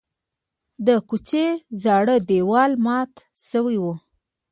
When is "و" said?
3.83-3.85